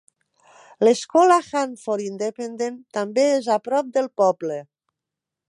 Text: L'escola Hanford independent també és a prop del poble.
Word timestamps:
L'escola 0.87 1.37
Hanford 1.59 2.05
independent 2.07 2.81
també 2.99 3.27
és 3.35 3.51
a 3.59 3.59
prop 3.69 3.93
del 3.99 4.11
poble. 4.25 4.61